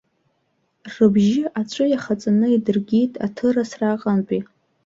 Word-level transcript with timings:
Рыбжьы 0.93 1.43
аҵәы 1.59 1.85
иахаҵаны 1.89 2.47
идыргеит 2.55 3.13
аҭырасра 3.25 3.87
аҟынтәи. 3.91 4.41